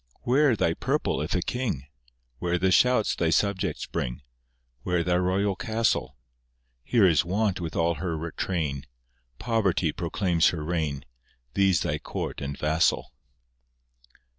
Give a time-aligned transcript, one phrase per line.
[0.21, 1.85] Where Thy purple if a King?
[2.39, 4.23] Where the shouts Thy subjects bring?
[4.81, 6.17] Where Thy royal castle?
[6.83, 8.87] Here is want with all her train,
[9.37, 11.05] Poverty proclaims her reign—
[11.53, 13.13] These Thy court and vassal.